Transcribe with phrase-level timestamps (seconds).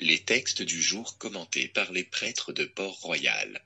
[0.00, 3.64] Les textes du jour commentés par les prêtres de Port-Royal.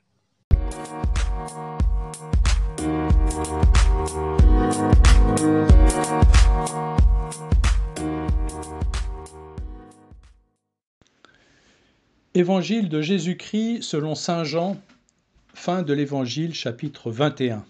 [12.33, 14.81] Évangile de Jésus-Christ selon Saint Jean,
[15.53, 17.63] fin de l'Évangile chapitre 21.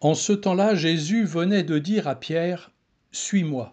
[0.00, 2.72] En ce temps-là, Jésus venait de dire à Pierre,
[3.12, 3.70] Suis-moi.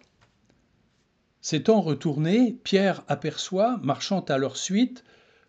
[1.50, 5.02] S'étant retourné, Pierre aperçoit, marchant à leur suite,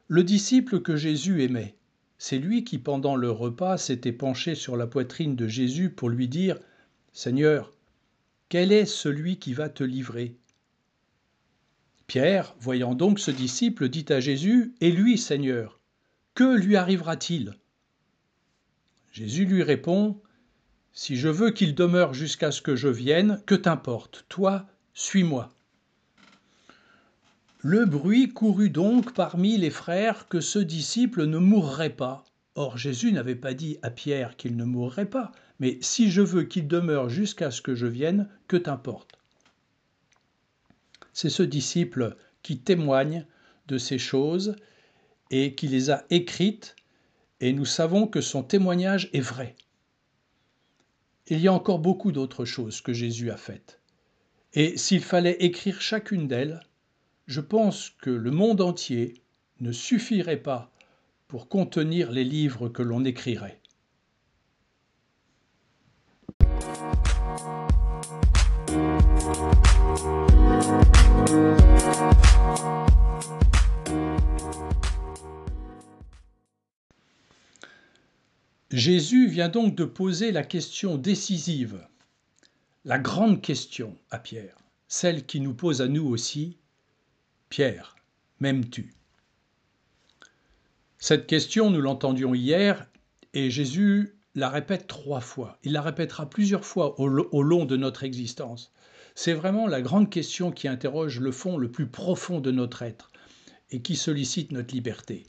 [0.07, 1.75] le disciple que Jésus aimait.
[2.17, 6.29] C'est lui qui, pendant le repas, s'était penché sur la poitrine de Jésus pour lui
[6.29, 6.57] dire,
[7.11, 7.73] Seigneur,
[8.47, 10.37] quel est celui qui va te livrer?
[12.07, 15.81] Pierre, voyant donc ce disciple, dit à Jésus, Et lui, Seigneur,
[16.33, 17.55] que lui arrivera-t-il?
[19.11, 20.21] Jésus lui répond,
[20.93, 25.53] Si je veux qu'il demeure jusqu'à ce que je vienne, que t'importe, toi, suis-moi.
[27.61, 32.23] Le bruit courut donc parmi les frères que ce disciple ne mourrait pas.
[32.55, 36.43] Or Jésus n'avait pas dit à Pierre qu'il ne mourrait pas, mais si je veux
[36.43, 39.19] qu'il demeure jusqu'à ce que je vienne, que t'importe
[41.19, 43.25] c'est ce disciple qui témoigne
[43.67, 44.55] de ces choses
[45.31, 46.77] et qui les a écrites,
[47.41, 49.57] et nous savons que son témoignage est vrai.
[51.27, 53.81] Il y a encore beaucoup d'autres choses que Jésus a faites.
[54.53, 56.61] Et s'il fallait écrire chacune d'elles,
[57.29, 59.21] je pense que le monde entier
[59.59, 60.71] ne suffirait pas
[61.27, 63.61] pour contenir les livres que l'on écrirait.
[78.71, 81.87] Jésus vient donc de poser la question décisive,
[82.85, 84.57] la grande question à Pierre,
[84.87, 86.58] celle qui nous pose à nous aussi,
[87.49, 87.95] Pierre,
[88.39, 88.93] m'aimes-tu?
[90.99, 92.85] Cette question, nous l'entendions hier,
[93.33, 95.57] et Jésus la répète trois fois.
[95.63, 98.71] Il la répétera plusieurs fois au, long de notre existence.
[99.15, 103.11] C'est vraiment la grande question qui interroge le fond le plus profond de notre être
[103.71, 105.25] et qui sollicite notre liberté.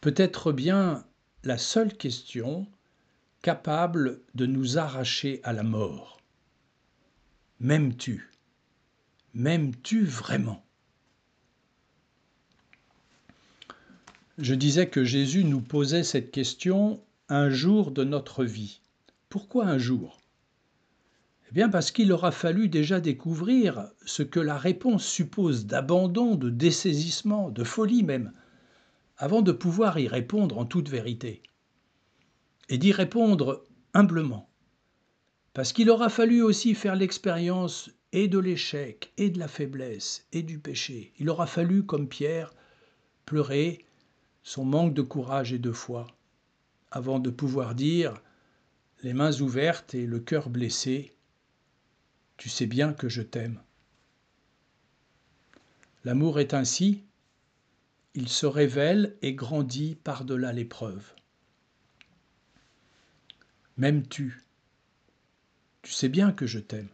[0.00, 1.04] Peut-être bien
[1.44, 2.66] la seule question
[3.42, 6.20] capable de nous arracher à la mort.
[7.60, 8.33] M'aimes-tu?
[9.36, 10.64] M'aimes-tu vraiment?
[14.38, 18.80] Je disais que Jésus nous posait cette question un jour de notre vie.
[19.28, 20.20] Pourquoi un jour?
[21.50, 26.48] Eh bien parce qu'il aura fallu déjà découvrir ce que la réponse suppose d'abandon, de
[26.48, 28.32] dessaisissement, de folie même,
[29.16, 31.42] avant de pouvoir y répondre en toute vérité.
[32.68, 34.48] Et d'y répondre humblement.
[35.54, 40.44] Parce qu'il aura fallu aussi faire l'expérience et de l'échec, et de la faiblesse, et
[40.44, 41.12] du péché.
[41.18, 42.54] Il aura fallu, comme Pierre,
[43.26, 43.84] pleurer
[44.44, 46.06] son manque de courage et de foi,
[46.92, 48.14] avant de pouvoir dire,
[49.02, 51.12] les mains ouvertes et le cœur blessé,
[52.36, 53.60] Tu sais bien que je t'aime.
[56.04, 57.02] L'amour est ainsi,
[58.14, 61.14] il se révèle et grandit par-delà l'épreuve.
[63.76, 64.44] M'aimes-tu?
[65.82, 66.90] Tu sais bien que je t'aime.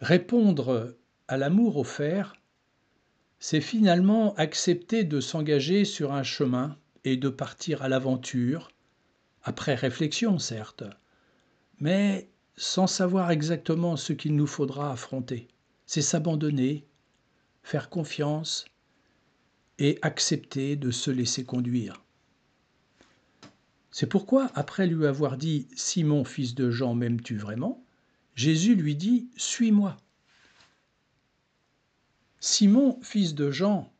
[0.00, 0.94] Répondre
[1.26, 2.36] à l'amour offert,
[3.38, 8.70] c'est finalement accepter de s'engager sur un chemin et de partir à l'aventure,
[9.42, 10.84] après réflexion certes,
[11.80, 15.48] mais sans savoir exactement ce qu'il nous faudra affronter.
[15.86, 16.86] C'est s'abandonner,
[17.62, 18.66] faire confiance
[19.78, 22.02] et accepter de se laisser conduire.
[23.90, 27.82] C'est pourquoi, après lui avoir dit Simon, fils de Jean, m'aimes-tu vraiment?
[28.36, 29.96] Jésus lui dit Suis-moi.
[32.38, 33.90] Simon, fils de Jean,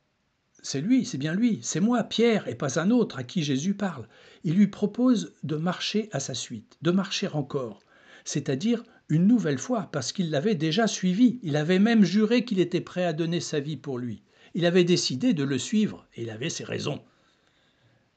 [0.62, 3.74] c'est lui, c'est bien lui, c'est moi, Pierre, et pas un autre à qui Jésus
[3.74, 4.06] parle.
[4.44, 7.80] Il lui propose de marcher à sa suite, de marcher encore,
[8.24, 12.80] c'est-à-dire une nouvelle fois, parce qu'il l'avait déjà suivi, il avait même juré qu'il était
[12.82, 14.22] prêt à donner sa vie pour lui.
[14.54, 17.02] Il avait décidé de le suivre et il avait ses raisons.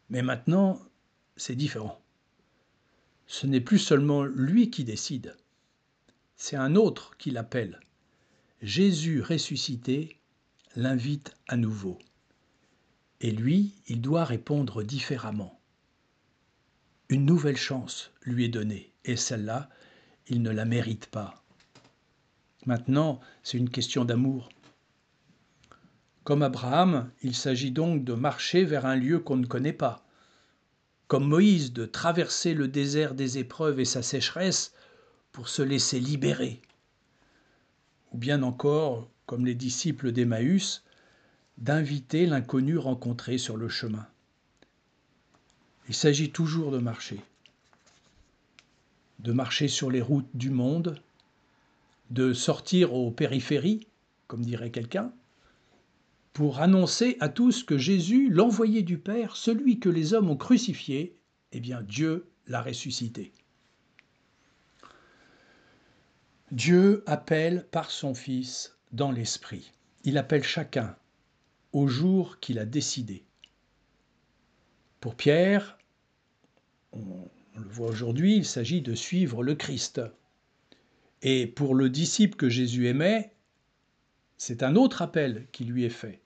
[0.09, 0.81] Mais maintenant,
[1.37, 2.01] c'est différent.
[3.25, 5.37] Ce n'est plus seulement lui qui décide,
[6.39, 7.81] c'est un autre qui l'appelle.
[8.61, 10.21] Jésus ressuscité
[10.75, 11.99] l'invite à nouveau.
[13.19, 15.59] Et lui, il doit répondre différemment.
[17.09, 19.69] Une nouvelle chance lui est donnée, et celle-là,
[20.27, 21.43] il ne la mérite pas.
[22.65, 24.47] Maintenant, c'est une question d'amour.
[26.23, 30.07] Comme Abraham, il s'agit donc de marcher vers un lieu qu'on ne connaît pas.
[31.07, 34.73] Comme Moïse, de traverser le désert des épreuves et sa sécheresse
[35.31, 36.61] pour se laisser libérer.
[38.13, 40.83] bien encore, comme les disciples d'Emmaüs,
[41.57, 44.07] d'inviter l'inconnu rencontré sur le chemin.
[45.87, 47.19] Il s'agit toujours de marcher,
[49.19, 51.01] de marcher sur les routes du monde,
[52.09, 53.87] de sortir aux périphéries,
[54.27, 55.11] comme dirait quelqu'un,
[56.33, 61.15] pour annoncer à tous que Jésus, l'envoyé du Père, celui que les hommes ont crucifié,
[61.51, 63.31] eh bien Dieu l'a ressuscité.
[66.51, 69.71] Dieu appelle par son Fils dans l'Esprit.
[70.03, 70.95] Il appelle chacun
[71.73, 73.23] au jour qu'il a décidé.
[74.99, 75.77] Pour Pierre,
[76.91, 80.01] on, le voit aujourd'hui, il s'agit de suivre le Christ.
[81.21, 83.31] Et pour le disciple que Jésus aimait,
[84.37, 86.19] c'est un autre appel qui lui est fait,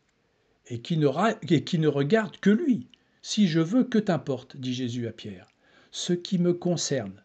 [0.67, 2.87] et qui ne, regarde que lui.
[3.21, 5.47] Si je veux, que t'importe, dit Jésus à Pierre.
[5.91, 7.21] Ce qui me concerne,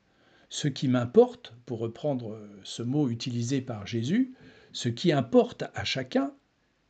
[0.51, 4.35] ce qui m'importe, pour reprendre ce mot utilisé par Jésus,
[4.73, 6.33] ce qui importe à chacun,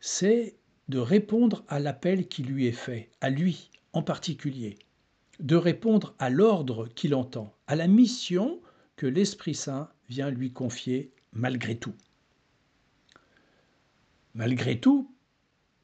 [0.01, 0.57] c'est
[0.89, 4.79] de répondre à l'appel qui lui est fait, à lui en particulier,
[5.41, 8.61] de répondre à l'ordre qu'il entend, à la mission
[8.97, 11.95] que l'Esprit Saint vient lui confier malgré tout.
[14.35, 15.13] Malgré tout,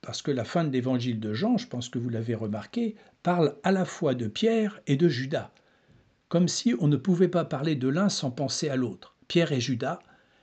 [0.00, 3.56] parce que la fin de l'évangile de Jean, je pense que vous l'avez remarqué, parle
[3.62, 5.53] à la fois de Pierre et de Judas
[6.35, 9.15] comme si on ne pouvait pas parler de l'un sans penser à l'autre.
[9.29, 10.01] Pierre et Judas,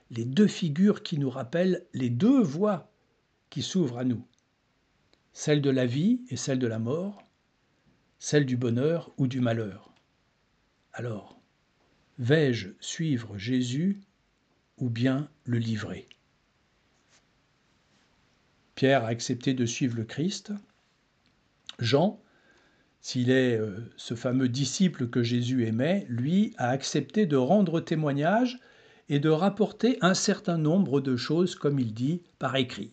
[0.10, 2.90] les deux figures qui nous rappellent les deux voies
[3.50, 4.26] qui s'ouvrent à nous.
[5.34, 7.22] Celle de la vie et celle de la mort,
[8.20, 9.94] celle du bonheur ou du malheur.
[10.94, 11.38] Alors,
[12.20, 14.00] vais-je suivre Jésus
[14.78, 16.08] ou bien le livrer?
[18.76, 20.54] Pierre a accepté de suivre le Christ.
[21.80, 22.18] Jean
[23.02, 28.60] s'il est euh, ce fameux disciple que Jésus aimait, lui a accepté de rendre témoignage
[29.10, 32.92] et de rapporter un certain nombre de choses, comme il dit, par écrit.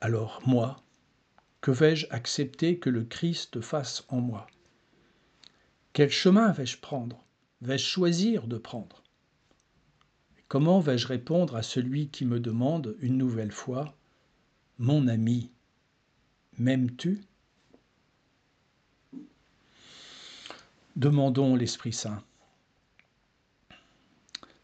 [0.00, 0.82] Alors, moi,
[1.60, 4.46] que vais-je accepter que le Christ fasse en moi?
[5.92, 7.24] Quel chemin vais-je prendre?
[7.60, 9.02] Vais-je choisir de prendre?
[10.48, 13.96] Comment vais-je répondre à celui qui me demande une nouvelle fois
[14.78, 15.50] Mon ami,
[16.56, 17.27] m'aimes-tu?
[20.98, 22.24] Demandons l'Esprit Saint.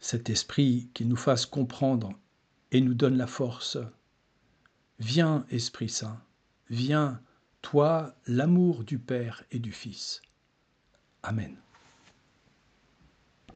[0.01, 2.13] Cet Esprit qui nous fasse comprendre
[2.73, 3.79] et nous donne la force.
[4.99, 6.21] Viens, Esprit Saint,
[6.71, 7.23] viens,
[7.63, 10.23] toi, l'amour du Père et du Fils.
[11.23, 11.57] Amen.